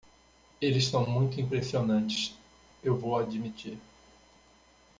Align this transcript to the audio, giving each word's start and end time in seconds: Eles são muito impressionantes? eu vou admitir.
Eles 0.59 0.85
são 0.87 1.05
muito 1.07 1.39
impressionantes? 1.39 2.33
eu 2.83 2.97
vou 2.97 3.15
admitir. 3.19 3.77